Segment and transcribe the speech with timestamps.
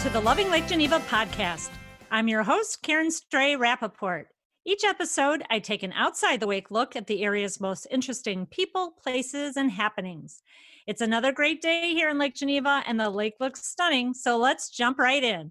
[0.00, 1.68] to the Loving Lake Geneva podcast.
[2.10, 4.24] I'm your host, Karen Stray Rappaport.
[4.64, 8.94] Each episode, I take an outside the wake look at the area's most interesting people,
[9.02, 10.40] places, and happenings.
[10.86, 14.70] It's another great day here in Lake Geneva, and the lake looks stunning, so let's
[14.70, 15.50] jump right in.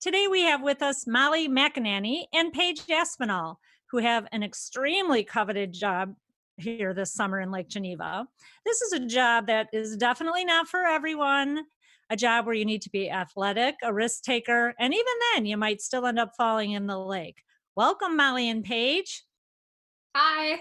[0.00, 3.60] Today, we have with us Molly McInerney and Paige Aspinall,
[3.92, 6.16] who have an extremely coveted job
[6.60, 8.26] here this summer in Lake Geneva.
[8.64, 11.64] This is a job that is definitely not for everyone,
[12.10, 15.56] a job where you need to be athletic, a risk taker, and even then you
[15.56, 17.42] might still end up falling in the lake.
[17.76, 19.24] Welcome, Molly and Paige.
[20.14, 20.60] Hi.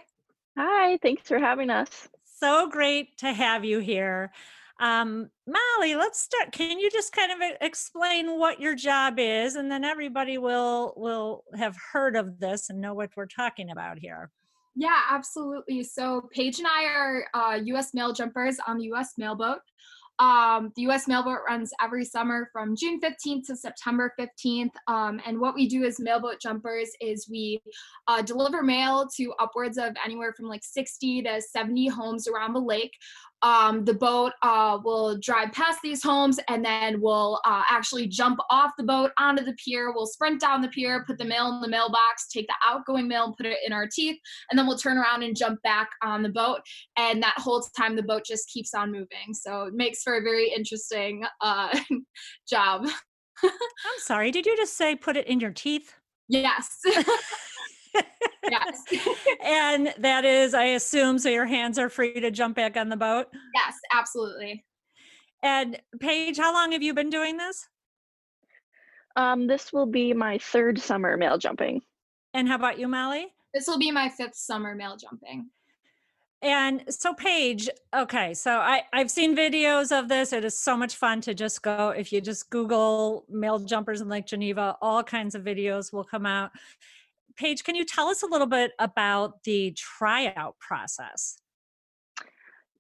[0.58, 2.08] Hi, thanks for having us.
[2.40, 4.32] So great to have you here.
[4.80, 6.54] Um, Molly, let's start.
[6.54, 11.44] Can you just kind of explain what your job is, and then everybody will will
[11.56, 14.32] have heard of this and know what we're talking about here.
[14.76, 15.84] Yeah, absolutely.
[15.84, 17.94] So Paige and I are uh, U.S.
[17.94, 19.14] mail jumpers on the U.S.
[19.18, 19.60] mailboat.
[20.20, 21.08] Um, the U.S.
[21.08, 24.72] mailboat runs every summer from June 15th to September 15th.
[24.88, 27.62] Um, and what we do as mailboat jumpers is we
[28.08, 32.60] uh, deliver mail to upwards of anywhere from like 60 to 70 homes around the
[32.60, 32.92] lake
[33.42, 38.40] um, the boat uh, will drive past these homes and then we'll uh, actually jump
[38.50, 39.92] off the boat onto the pier.
[39.94, 43.26] We'll sprint down the pier, put the mail in the mailbox, take the outgoing mail
[43.26, 44.18] and put it in our teeth,
[44.50, 46.60] and then we'll turn around and jump back on the boat.
[46.98, 49.34] And that whole time, the boat just keeps on moving.
[49.34, 51.78] So it makes for a very interesting uh,
[52.50, 52.88] job.
[53.44, 55.94] I'm sorry, did you just say put it in your teeth?
[56.28, 56.80] Yes.
[58.50, 58.84] yes.
[59.44, 62.98] and that is, I assume, so your hands are free to jump back on the
[62.98, 63.28] boat?
[63.54, 64.66] Yes, absolutely.
[65.42, 67.68] And Paige, how long have you been doing this?
[69.16, 71.82] Um, this will be my third summer mail jumping.
[72.34, 73.28] And how about you, Molly?
[73.54, 75.50] This will be my fifth summer mail jumping.
[76.42, 80.32] And so, Paige, okay, so I, I've seen videos of this.
[80.32, 84.08] It is so much fun to just go, if you just Google mail jumpers in
[84.08, 86.52] Lake Geneva, all kinds of videos will come out.
[87.40, 91.38] Paige, can you tell us a little bit about the tryout process?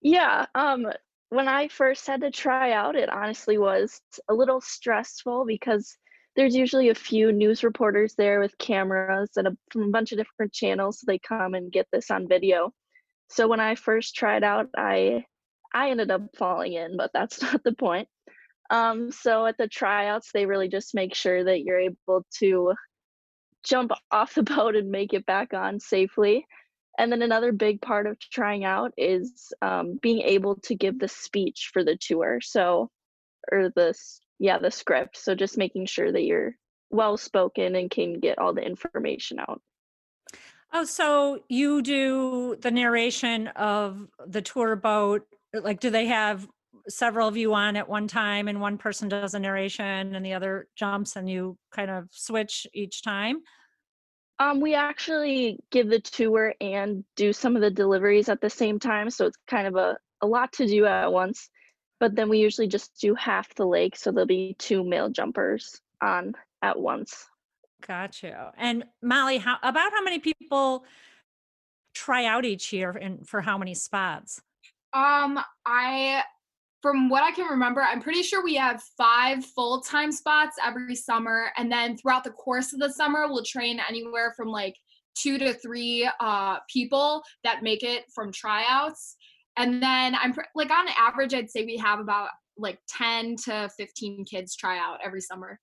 [0.01, 0.85] Yeah, um,
[1.29, 5.95] when I first had to try out, it honestly was a little stressful because
[6.35, 10.17] there's usually a few news reporters there with cameras and a, from a bunch of
[10.17, 10.99] different channels.
[10.99, 12.71] So they come and get this on video.
[13.29, 15.25] So when I first tried out, I
[15.73, 18.07] I ended up falling in, but that's not the point.
[18.69, 22.73] Um, so at the tryouts, they really just make sure that you're able to
[23.63, 26.45] jump off the boat and make it back on safely.
[26.97, 31.07] And then another big part of trying out is um, being able to give the
[31.07, 32.39] speech for the tour.
[32.41, 32.89] So,
[33.51, 33.93] or the
[34.37, 35.17] yeah, the script.
[35.17, 36.55] So just making sure that you're
[36.89, 39.61] well spoken and can get all the information out.
[40.71, 45.25] Oh, so you do the narration of the tour boat.
[45.53, 46.47] Like, do they have
[46.87, 50.33] several of you on at one time and one person does a narration and the
[50.33, 53.41] other jumps and you kind of switch each time?
[54.39, 58.79] Um, we actually give the tour and do some of the deliveries at the same
[58.79, 59.09] time.
[59.09, 61.49] So it's kind of a, a lot to do at once.
[61.99, 63.97] But then we usually just do half the lake.
[63.97, 67.27] So there'll be two mail jumpers on at once.
[67.85, 68.35] Got you.
[68.57, 70.85] And Molly, how about how many people
[71.93, 74.41] try out each year and for how many spots?
[74.93, 76.23] Um, I
[76.81, 80.95] from what I can remember, I'm pretty sure we have five full time spots every
[80.95, 81.51] summer.
[81.57, 84.75] And then throughout the course of the summer, we'll train anywhere from like
[85.15, 89.17] two to three uh, people that make it from tryouts.
[89.57, 93.69] And then I'm pr- like on average, I'd say we have about like 10 to
[93.77, 95.59] 15 kids try out every summer.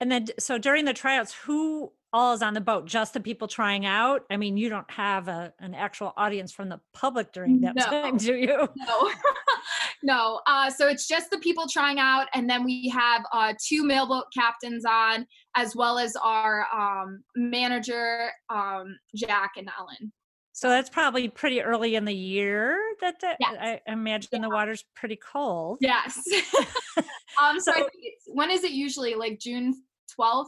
[0.00, 2.86] And then, so during the tryouts, who all is on the boat?
[2.86, 4.22] Just the people trying out?
[4.30, 7.84] I mean, you don't have a, an actual audience from the public during that no.
[7.84, 8.68] time, do you?
[8.76, 9.12] No.
[10.02, 10.40] no.
[10.46, 14.24] Uh, so it's just the people trying out, and then we have uh, two mailboat
[14.32, 15.26] captains on,
[15.56, 20.12] as well as our um, manager, um, Jack and Ellen.
[20.52, 23.56] So that's probably pretty early in the year that the, yes.
[23.60, 24.40] I imagine yeah.
[24.40, 25.78] the water's pretty cold.
[25.80, 26.20] Yes.
[27.40, 27.88] um, so, so
[28.26, 29.14] when is it usually?
[29.14, 29.72] Like June
[30.18, 30.46] 12th,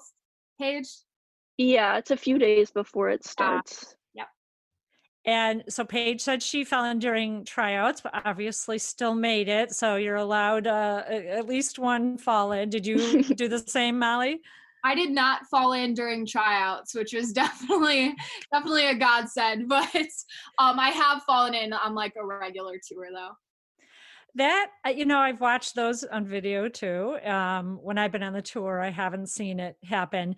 [0.59, 0.89] Paige?
[1.59, 3.85] Yeah, it's a few days before it starts.
[3.85, 4.27] Uh, yep.
[5.27, 9.73] And so Paige said she fell in during tryouts, but obviously still made it.
[9.73, 12.71] So you're allowed uh, at least one fall in.
[12.71, 14.41] Did you do the same, Molly?
[14.83, 18.15] I did not fall in during tryouts, which was definitely
[18.53, 19.69] definitely a godsend.
[19.69, 19.95] But
[20.59, 23.33] um, I have fallen in on like a regular tour though.
[24.37, 27.19] That uh, you know, I've watched those on video too.
[27.25, 30.37] Um, when I've been on the tour, I haven't seen it happen,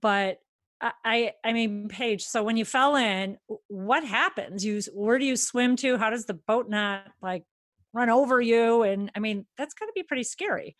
[0.00, 0.38] but
[0.80, 2.24] I I mean, Paige.
[2.24, 3.38] So when you fell in,
[3.68, 4.64] what happens?
[4.64, 5.96] You where do you swim to?
[5.96, 7.44] How does the boat not like
[7.92, 8.82] run over you?
[8.82, 10.76] And I mean, that's got to be pretty scary.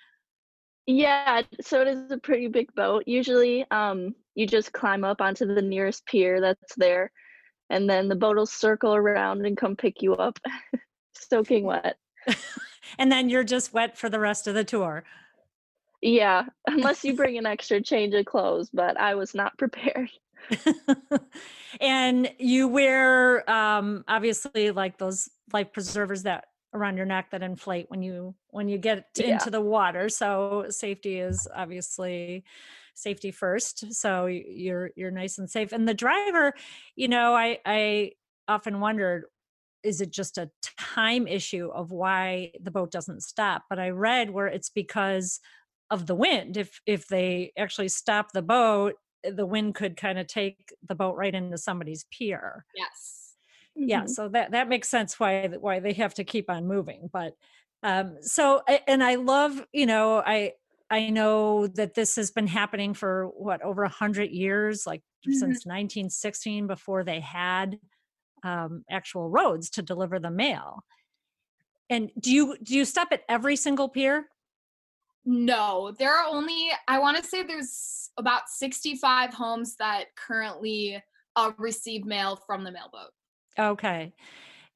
[0.87, 3.05] Yeah, so it is a pretty big boat.
[3.07, 7.11] Usually, um, you just climb up onto the nearest pier that's there,
[7.71, 10.39] and then the boat will circle around and come pick you up,
[11.15, 11.97] soaking wet.
[12.99, 15.05] and then you're just wet for the rest of the tour.
[16.03, 20.11] Yeah, unless you bring an extra change of clothes, but I was not prepared.
[21.81, 26.45] and you wear um obviously like those life preservers that
[26.75, 29.31] around your neck that inflate when you when you get Yeah.
[29.31, 32.45] into the water so safety is obviously
[32.95, 36.53] safety first so you're you're nice and safe and the driver
[36.95, 38.13] you know i i
[38.47, 39.25] often wondered
[39.85, 44.31] is it just a time issue of why the boat doesn't stop but i read
[44.31, 45.41] where it's because
[45.91, 50.27] of the wind if if they actually stop the boat the wind could kind of
[50.27, 53.37] take the boat right into somebody's pier Yes.
[53.87, 54.09] yeah Mhm.
[54.09, 57.35] so that that makes sense why why they have to keep on moving but
[57.83, 60.53] um so and i love you know i
[60.91, 65.35] i know that this has been happening for what over a hundred years like Mhm.
[65.35, 67.79] since 1916 before they had
[68.45, 70.85] um actual roads to deliver the mail.
[71.91, 74.27] And do you do you stop at every single pier?
[75.27, 81.03] No, there are only, I want to say there's about 65 homes that currently
[81.35, 83.11] uh, receive mail from the mailboat.
[83.59, 84.13] okay.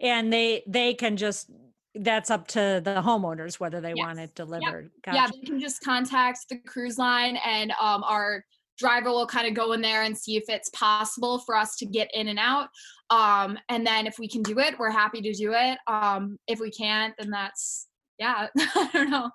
[0.01, 1.51] And they they can just
[1.95, 4.91] that's up to the homeowners whether they want it delivered.
[5.07, 5.33] Yeah, Gotcha.
[5.33, 8.45] they can just contact the cruise line and um, our
[8.79, 11.87] driver will kind of go in there and see if it's possible for us to
[11.87, 12.69] get in and out.
[13.11, 15.79] Um, and then if we can do it, we're happy to do it.
[15.87, 17.89] Um, if we can't, then that's,
[18.19, 19.31] yeah, I don't know.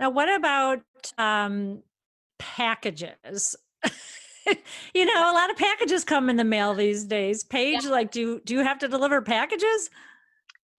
[0.00, 0.80] Now, what about
[1.18, 1.82] um,
[2.38, 3.56] packages?
[4.94, 7.44] you know, a lot of packages come in the mail these days.
[7.44, 9.90] Paige, like, do do you have to deliver packages?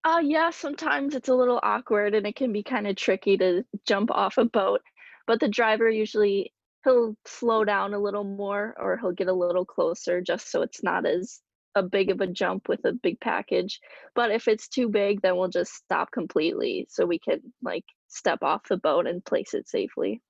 [0.05, 3.63] Uh, yeah, sometimes it's a little awkward and it can be kind of tricky to
[3.87, 4.81] jump off a boat,
[5.27, 6.51] but the driver usually
[6.83, 10.83] he'll slow down a little more or he'll get a little closer just so it's
[10.83, 11.41] not as
[11.75, 13.80] a big of a jump with a big package.
[14.15, 18.44] But if it's too big, then we'll just stop completely so we can like step
[18.44, 20.21] off the boat and place it safely.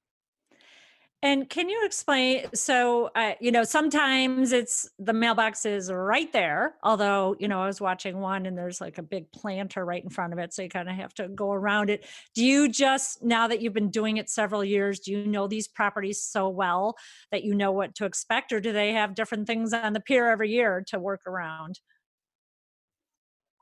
[1.24, 2.48] And can you explain?
[2.54, 6.76] So, uh, you know, sometimes it's the mailbox is right there.
[6.84, 10.10] Although, you know, I was watching one and there's like a big planter right in
[10.10, 10.54] front of it.
[10.54, 12.06] So you kind of have to go around it.
[12.36, 15.66] Do you just, now that you've been doing it several years, do you know these
[15.66, 16.98] properties so well
[17.32, 18.52] that you know what to expect?
[18.52, 21.80] Or do they have different things on the pier every year to work around?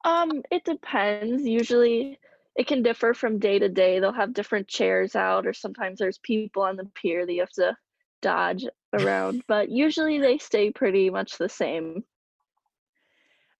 [0.04, 1.46] Um, it depends.
[1.46, 2.18] Usually
[2.56, 4.00] it can differ from day to day.
[4.00, 7.52] They'll have different chairs out, or sometimes there's people on the pier that you have
[7.52, 7.76] to
[8.22, 12.04] dodge around, but usually they stay pretty much the same.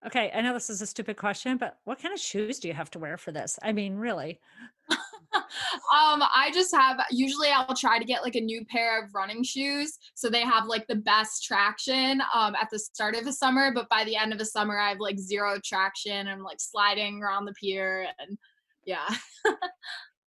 [0.04, 2.74] Okay, I know this is a stupid question, but what kind of shoes do you
[2.74, 3.58] have to wear for this?
[3.62, 4.40] I mean, really?
[4.90, 9.44] um, I just have usually I'll try to get like a new pair of running
[9.44, 13.72] shoes so they have like the best traction um at the start of the summer,
[13.72, 16.26] but by the end of the summer I have like zero traction.
[16.26, 18.36] I'm like sliding around the pier and
[18.84, 19.08] yeah.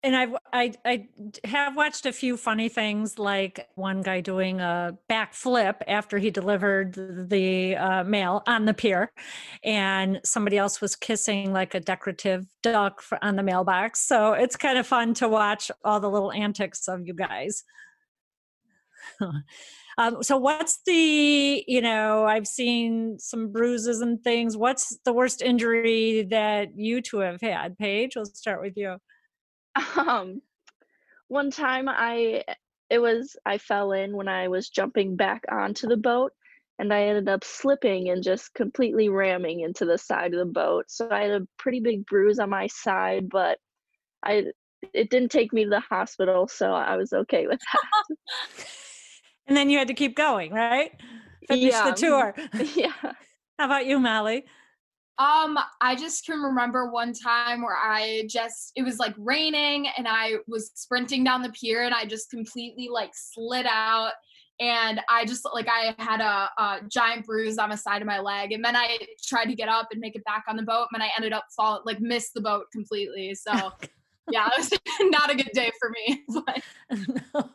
[0.01, 1.07] And I've I I
[1.43, 6.93] have watched a few funny things, like one guy doing a backflip after he delivered
[7.29, 9.11] the uh, mail on the pier,
[9.61, 13.99] and somebody else was kissing like a decorative duck for, on the mailbox.
[14.07, 17.65] So it's kind of fun to watch all the little antics of you guys.
[19.99, 24.55] um, so what's the you know I've seen some bruises and things.
[24.55, 27.77] What's the worst injury that you two have had?
[27.77, 28.95] Paige, we'll start with you.
[29.97, 30.41] Um,
[31.27, 32.45] one time I
[32.89, 36.31] it was I fell in when I was jumping back onto the boat
[36.79, 40.85] and I ended up slipping and just completely ramming into the side of the boat.
[40.87, 43.57] So I had a pretty big bruise on my side, but
[44.23, 44.45] I
[44.93, 48.15] it didn't take me to the hospital, so I was okay with that.
[49.49, 50.91] And then you had to keep going, right?
[51.47, 52.35] Finish Yeah, the tour.
[52.75, 52.93] yeah.
[53.57, 54.45] How about you, Molly?
[55.17, 60.07] Um, I just can remember one time where I just it was like raining and
[60.07, 64.11] I was sprinting down the pier and I just completely like slid out
[64.61, 68.19] and I just like I had a, a giant bruise on the side of my
[68.19, 70.87] leg and then I tried to get up and make it back on the boat
[70.93, 73.35] and I ended up falling like missed the boat completely.
[73.35, 73.51] So
[74.31, 74.71] yeah, it was
[75.09, 76.23] not a good day for me.
[76.29, 76.61] But
[77.33, 77.48] no.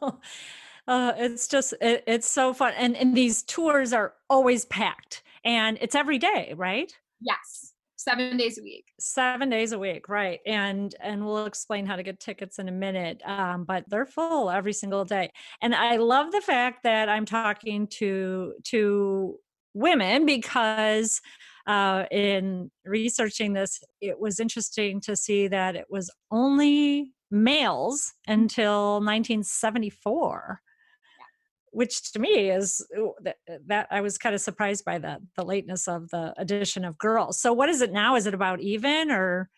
[0.87, 5.79] Uh, it's just it, it's so fun, and and these tours are always packed, and
[5.81, 6.95] it's every day, right?
[7.21, 8.85] yes, seven days a week.
[9.01, 12.73] seven days a week right and and we'll explain how to get tickets in a
[12.73, 15.31] minute um, but they're full every single day
[15.63, 19.39] and i love the fact that i'm talking to to
[19.73, 21.21] women because
[21.67, 28.95] uh, in researching this it was interesting to see that it was only males until
[29.01, 30.61] 1974
[31.75, 32.87] which to me is
[33.23, 36.99] that, that I was kind of surprised by that the lateness of the addition of
[36.99, 37.41] girls.
[37.41, 38.17] So what is it now?
[38.17, 39.51] Is it about even or?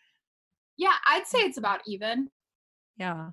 [0.77, 2.29] Yeah, I'd say it's about even.
[2.97, 3.29] Yeah.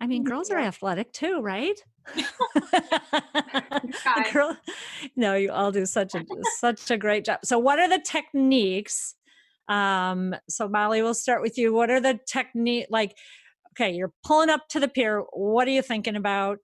[0.00, 0.56] I mean, girls yeah.
[0.56, 1.78] are athletic too, right?
[4.32, 4.56] Girl,
[5.14, 6.24] no, you all do such a
[6.56, 7.40] such a great job.
[7.44, 9.14] So, what are the techniques?
[9.68, 11.74] Um, so, Molly, we'll start with you.
[11.74, 12.86] What are the technique?
[12.88, 13.14] Like,
[13.72, 15.22] okay, you're pulling up to the pier.
[15.32, 16.58] What are you thinking about?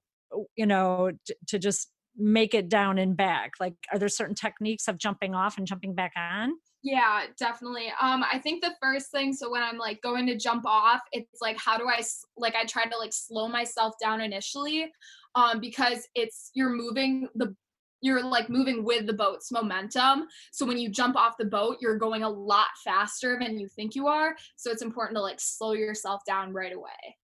[0.57, 3.53] You know, to, to just make it down and back.
[3.61, 6.55] Like, are there certain techniques of jumping off and jumping back on?
[6.83, 7.89] Yeah, definitely.
[8.01, 11.41] Um, I think the first thing, so when I'm like going to jump off, it's
[11.43, 12.03] like, how do I,
[12.37, 14.91] like, I try to like slow myself down initially,
[15.35, 17.55] um, because it's, you're moving the,
[18.03, 20.27] you're like moving with the boat's momentum.
[20.53, 23.95] So when you jump off the boat, you're going a lot faster than you think
[23.95, 24.37] you are.
[24.57, 27.17] So it's important to like slow yourself down right away.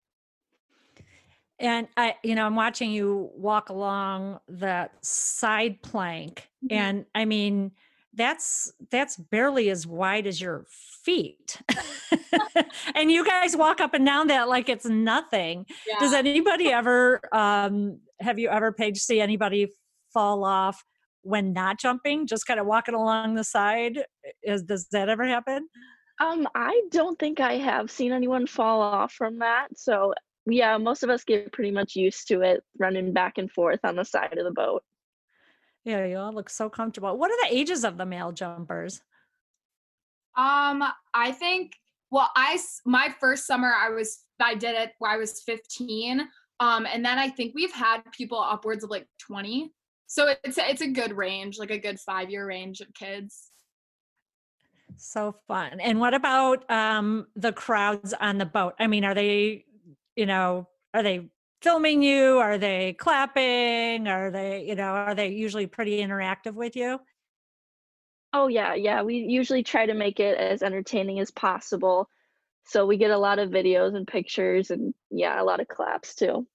[1.63, 6.77] And I, you know, I'm watching you walk along that side plank, mm-hmm.
[6.77, 7.73] and I mean,
[8.15, 11.61] that's that's barely as wide as your feet
[12.95, 15.99] and you guys walk up and down that like it's nothing yeah.
[15.99, 19.73] does anybody ever um have you ever Paige see anybody
[20.13, 20.85] fall off
[21.23, 24.05] when not jumping just kind of walking along the side
[24.43, 25.67] is does that ever happen
[26.21, 30.13] um i don't think i have seen anyone fall off from that so
[30.47, 33.97] yeah most of us get pretty much used to it running back and forth on
[33.97, 34.83] the side of the boat
[35.85, 37.17] yeah, you all look so comfortable.
[37.17, 39.03] What are the ages of the mail jumpers?
[40.37, 41.77] Um, I think
[42.11, 46.29] well, I my first summer I was I did it when I was 15.
[46.61, 49.73] Um, and then I think we've had people upwards of like 20.
[50.07, 53.49] So it's it's a good range, like a good five year range of kids.
[54.97, 55.81] So fun.
[55.81, 58.75] And what about um the crowds on the boat?
[58.79, 59.65] I mean, are they,
[60.17, 61.29] you know, are they
[61.63, 62.39] filming you?
[62.39, 64.09] Are they clapping?
[64.09, 67.01] Are they, you know, are they usually pretty interactive with you?
[68.33, 69.03] Oh yeah, yeah.
[69.03, 72.09] We usually try to make it as entertaining as possible.
[72.65, 76.15] So we get a lot of videos and pictures and yeah, a lot of claps
[76.15, 76.47] too.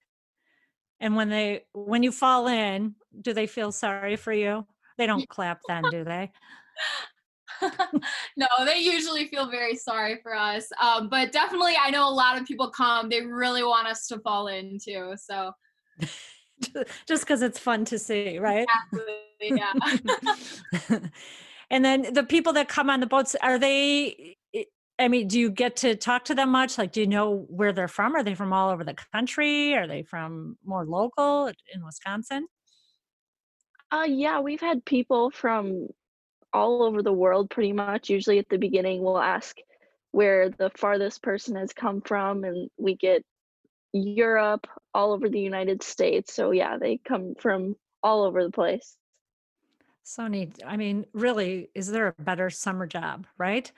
[0.99, 4.65] And when they when you fall in, do they feel sorry for you?
[4.97, 6.31] They don't clap then, do they?
[8.37, 10.67] no, they usually feel very sorry for us.
[10.81, 13.09] Um, but definitely, I know a lot of people come.
[13.09, 15.15] They really want us to fall in too.
[15.17, 15.51] So
[17.07, 18.67] just because it's fun to see, right?
[18.93, 19.63] Absolutely,
[20.89, 20.99] yeah.
[21.69, 24.37] and then the people that come on the boats, are they?
[24.99, 26.79] I mean, do you get to talk to them much?
[26.79, 28.15] Like, do you know where they're from?
[28.15, 29.75] Are they from all over the country?
[29.75, 32.47] Are they from more local in Wisconsin?
[33.91, 35.87] Uh, yeah, we've had people from
[36.53, 38.09] all over the world pretty much.
[38.09, 39.57] Usually at the beginning, we'll ask
[40.11, 43.23] where the farthest person has come from, and we get
[43.93, 46.33] Europe, all over the United States.
[46.33, 48.95] So, yeah, they come from all over the place.
[50.03, 50.61] So neat.
[50.65, 53.69] I mean, really, is there a better summer job, right?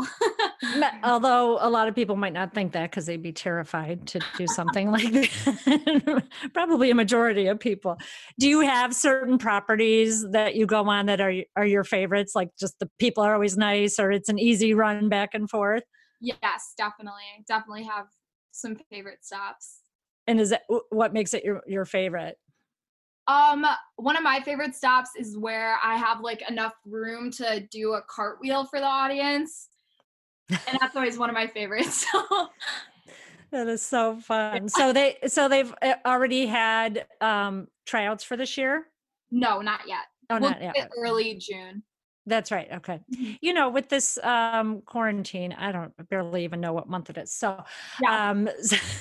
[1.02, 4.46] Although a lot of people might not think that because they'd be terrified to do
[4.46, 6.24] something like that.
[6.54, 7.98] Probably a majority of people.
[8.38, 12.34] Do you have certain properties that you go on that are are your favorites?
[12.34, 15.82] Like just the people are always nice, or it's an easy run back and forth.
[16.20, 18.06] Yes, definitely, definitely have
[18.52, 19.80] some favorite stops.
[20.26, 22.36] And is it what makes it your your favorite?
[23.28, 23.64] Um,
[23.96, 28.02] one of my favorite stops is where I have like enough room to do a
[28.02, 29.68] cartwheel for the audience
[30.68, 32.06] and that's always one of my favorites.
[33.52, 34.68] that is so fun.
[34.68, 38.86] So they so they've uh, already had um tryouts for this year?
[39.30, 40.04] No, not yet.
[40.30, 40.90] Oh, we'll not yet.
[40.96, 41.82] Early June.
[42.24, 42.68] That's right.
[42.72, 43.00] Okay.
[43.12, 43.32] Mm-hmm.
[43.40, 47.32] You know, with this um quarantine, I don't barely even know what month it is.
[47.32, 47.64] So
[48.00, 48.30] yeah.
[48.30, 48.48] um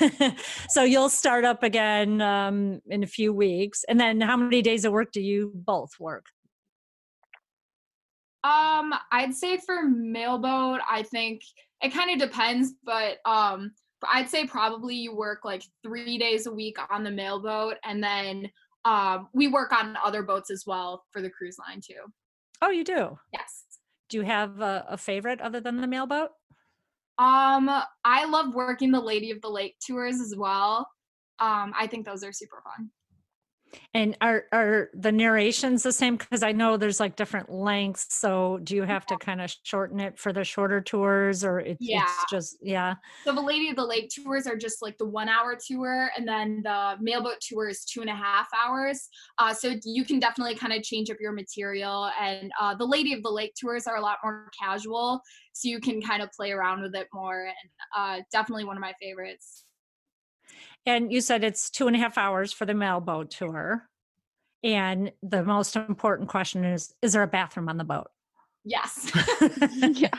[0.69, 3.83] so you'll start up again um in a few weeks.
[3.87, 6.25] And then how many days of work do you both work?
[8.43, 11.41] Um, I'd say for mailboat, I think
[11.81, 13.71] it kind of depends, but um,
[14.11, 18.49] I'd say probably you work like three days a week on the mailboat, and then
[18.85, 22.11] um, we work on other boats as well for the cruise line too.
[22.61, 23.17] Oh, you do?
[23.31, 23.63] Yes.
[24.09, 26.29] Do you have a, a favorite other than the mailboat?
[27.17, 27.69] Um,
[28.03, 30.87] I love working the Lady of the Lake tours as well.
[31.39, 32.89] Um, I think those are super fun.
[33.93, 36.17] And are are the narrations the same?
[36.17, 38.07] Because I know there's like different lengths.
[38.09, 41.77] So do you have to kind of shorten it for the shorter tours, or it,
[41.79, 42.03] yeah.
[42.03, 42.95] it's just yeah?
[43.23, 46.27] So the Lady of the Lake tours are just like the one hour tour, and
[46.27, 49.09] then the mailboat tour is two and a half hours.
[49.37, 52.09] Uh, so you can definitely kind of change up your material.
[52.19, 55.21] And uh, the Lady of the Lake tours are a lot more casual,
[55.53, 57.45] so you can kind of play around with it more.
[57.45, 57.55] And
[57.95, 59.65] uh, definitely one of my favorites.
[60.85, 63.87] And you said it's two and a half hours for the mailboat tour.
[64.63, 68.07] And the most important question is Is there a bathroom on the boat?
[68.63, 69.11] Yes.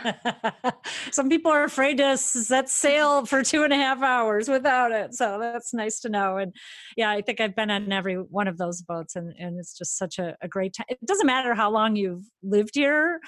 [1.13, 5.15] Some people are afraid to set sail for two and a half hours without it.
[5.15, 6.39] So that's nice to know.
[6.39, 6.53] And
[6.97, 9.97] yeah, I think I've been on every one of those boats and, and it's just
[9.97, 10.87] such a, a great time.
[10.89, 13.21] It doesn't matter how long you've lived here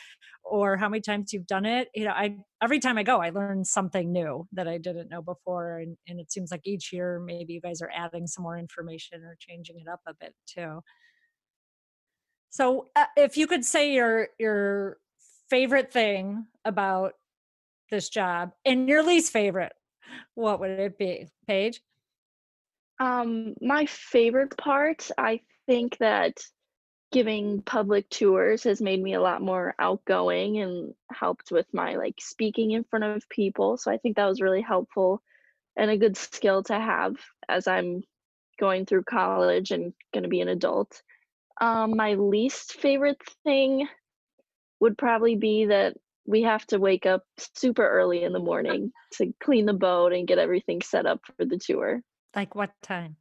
[0.44, 1.88] or how many times you've done it.
[1.94, 5.22] You know, I every time I go, I learn something new that I didn't know
[5.22, 5.78] before.
[5.78, 9.22] And, and it seems like each year maybe you guys are adding some more information
[9.22, 10.80] or changing it up a bit too.
[12.50, 14.98] So, uh, if you could say your your
[15.50, 17.14] favorite thing about
[17.90, 19.72] this job and your least favorite,
[20.34, 21.80] what would it be, Paige?
[23.00, 26.38] Um, my favorite part, I think that
[27.14, 32.16] giving public tours has made me a lot more outgoing and helped with my like
[32.18, 33.76] speaking in front of people.
[33.76, 35.22] So I think that was really helpful
[35.76, 37.14] and a good skill to have
[37.48, 38.02] as I'm
[38.58, 41.00] going through college and going to be an adult.
[41.60, 43.86] Um, my least favorite thing
[44.80, 47.22] would probably be that we have to wake up
[47.54, 51.44] super early in the morning to clean the boat and get everything set up for
[51.44, 52.00] the tour.
[52.34, 53.14] Like what time?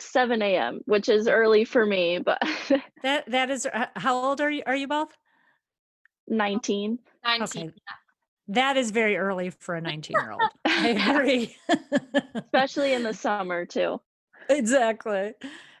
[0.00, 2.40] 7 a.m., which is early for me, but
[3.02, 5.16] that that is uh, how old are you are you both?
[6.28, 6.98] 19.
[7.24, 7.62] 19.
[7.62, 7.74] Okay.
[8.48, 10.50] That is very early for a 19 year old.
[10.64, 11.56] I agree.
[12.34, 14.00] Especially in the summer too.
[14.48, 15.34] Exactly.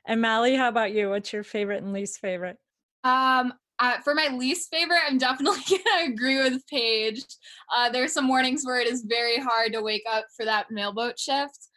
[0.04, 1.10] And Molly, how about you?
[1.10, 2.58] What's your favorite and least favorite?
[3.04, 7.22] Um, uh, for my least favorite, I'm definitely gonna agree with Paige.
[7.74, 11.18] Uh, there's some mornings where it is very hard to wake up for that mailboat
[11.18, 11.67] shift.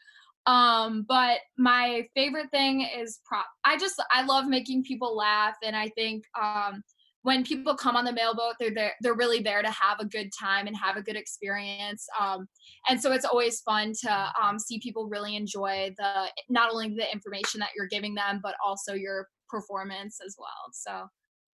[0.48, 3.46] Um, but my favorite thing is prop.
[3.64, 6.82] I just I love making people laugh, and I think um,
[7.24, 10.32] when people come on the mailboat, they're there, they're really there to have a good
[10.40, 12.08] time and have a good experience.
[12.20, 12.48] Um,
[12.90, 17.12] and so it's always fun to um, see people really enjoy the not only the
[17.12, 20.72] information that you're giving them, but also your performance as well.
[20.74, 21.08] So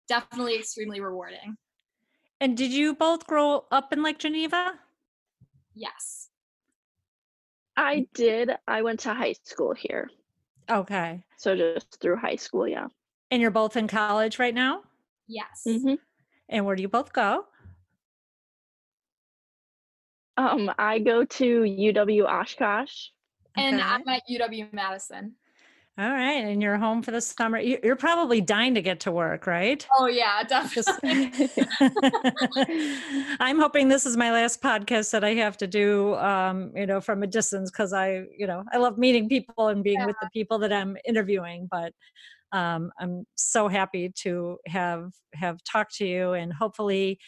[0.07, 1.57] definitely extremely rewarding.
[2.39, 4.75] And did you both grow up in Lake Geneva?
[5.73, 6.26] Yes.
[7.77, 8.51] I did.
[8.67, 10.09] I went to high school here.
[10.69, 11.23] Okay.
[11.37, 12.87] So just through high school, yeah.
[13.31, 14.81] And you're both in college right now?
[15.27, 15.63] Yes.
[15.65, 15.95] hmm
[16.49, 17.45] And where do you both go?
[20.37, 23.07] Um, I go to UW Oshkosh.
[23.55, 23.83] And Okay.
[23.83, 25.33] I'm at UW Madison.
[25.99, 26.45] All right.
[26.45, 27.57] And you're home for the summer.
[27.57, 29.85] You- You're probably dying to get to work, right?
[29.97, 31.49] Oh yeah, definitely.
[33.39, 37.01] I'm hoping this is my last podcast that I have to do, um, you know,
[37.01, 40.29] from a distance because I, you know, I love meeting people and being with the
[40.33, 41.67] people that I'm interviewing.
[41.71, 41.93] But
[42.51, 47.19] um, I'm so happy to have have talked to you, and hopefully,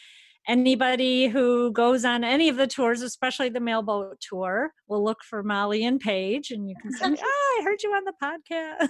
[0.48, 5.42] anybody who goes on any of the tours, especially the mailboat tour, will look for
[5.42, 8.88] Molly and Paige, and you can say, "Ah, I heard you on the podcast."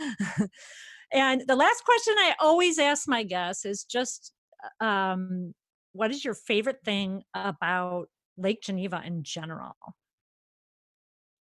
[1.12, 4.32] and the last question I always ask my guests is just,
[4.80, 5.54] um,
[5.92, 9.76] what is your favorite thing about Lake Geneva in general?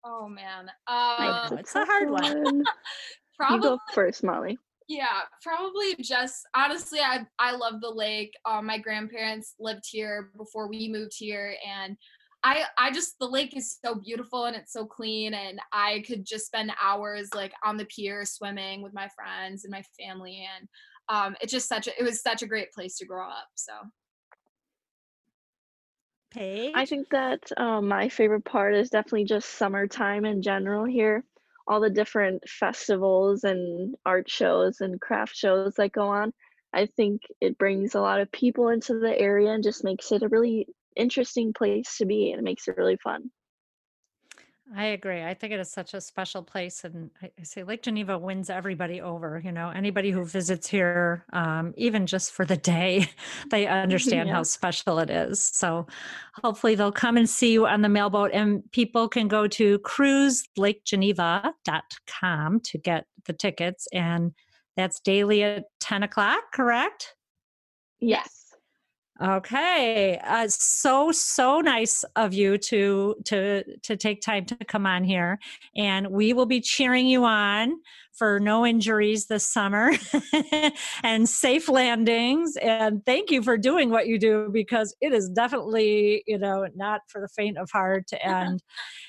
[0.05, 0.71] oh man.
[0.87, 2.65] I Uh, it's a hard one.
[3.51, 4.59] You go first, Molly.
[4.89, 8.33] Yeah, probably just honestly, I I love the lake.
[8.47, 11.95] Um, my grandparents lived here before we moved here, and
[12.43, 16.25] I I just the lake is so beautiful and it's so clean, and I could
[16.25, 20.69] just spend hours like on the pier swimming with my friends and my family, and
[21.11, 23.49] um, it's just such a it was such a great place to grow up.
[23.57, 23.73] So
[26.31, 26.73] Paige?
[26.75, 31.25] I think that um, my favorite part is definitely just summertime in general here.
[31.69, 36.33] All the different festivals and art shows and craft shows that go on.
[36.73, 40.23] I think it brings a lot of people into the area and just makes it
[40.25, 43.31] a really interesting place to be and it makes it really fun.
[44.77, 45.23] I agree.
[45.23, 48.51] I think it is such a special place, and I, I say Lake Geneva wins
[48.51, 49.41] everybody over.
[49.43, 53.09] You know, anybody who visits here, um, even just for the day,
[53.51, 54.35] they understand Yeah.
[54.35, 55.43] how special it is.
[55.43, 55.87] So,
[56.43, 62.61] hopefully, they'll come and see you on the mailboat, and people can go to cruiselakegeneva.com
[62.61, 64.33] to get the tickets, and
[64.77, 66.43] that's daily at ten o'clock.
[66.53, 67.15] Correct?
[68.01, 68.48] Yes.
[69.21, 75.03] Okay, uh, so so nice of you to to to take time to come on
[75.03, 75.41] here,
[75.77, 77.81] and we will be cheering you on
[78.13, 79.91] for no injuries this summer
[81.03, 82.57] and safe landings.
[82.63, 87.01] And thank you for doing what you do because it is definitely you know not
[87.09, 88.11] for the faint of heart.
[88.23, 88.63] And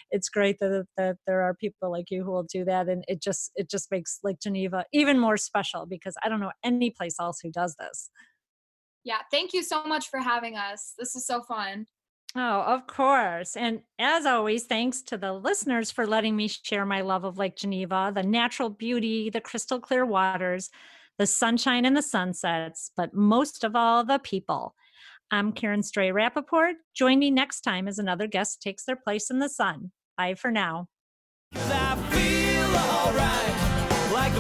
[0.10, 3.22] it's great that that there are people like you who will do that, and it
[3.22, 7.18] just it just makes Lake Geneva even more special because I don't know any place
[7.20, 8.10] else who does this.
[9.10, 10.94] Yeah, thank you so much for having us.
[11.00, 11.88] This is so fun.
[12.36, 13.58] Oh, of course.
[13.58, 17.56] And as always, thanks to the listeners for letting me share my love of Lake
[17.56, 20.70] Geneva, the natural beauty, the crystal clear waters,
[21.18, 24.76] the sunshine and the sunsets, but most of all, the people.
[25.32, 26.74] I'm Karen Stray Rappaport.
[26.94, 29.92] Join me next time as another guest takes their place in the sun.
[30.20, 30.88] Bye for now.
[34.12, 34.34] like